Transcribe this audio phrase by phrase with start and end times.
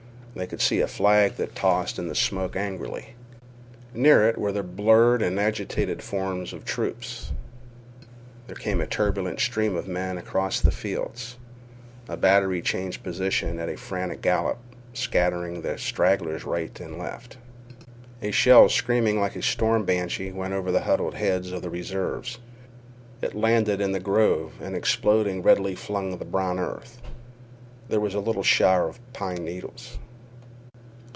[0.33, 3.15] They could see a flag that tossed in the smoke angrily.
[3.93, 7.33] Near it were the blurred and agitated forms of troops.
[8.47, 11.35] There came a turbulent stream of men across the fields.
[12.07, 14.57] A battery changing position at a frantic gallop
[14.93, 17.35] scattered the stragglers right and left.
[18.21, 22.39] A shell screaming like a storm banshee went over the huddled heads of the reserves.
[23.21, 27.01] It landed in the grove, and exploding redly flung the brown earth.
[27.89, 29.97] There was a little shower of pine needles.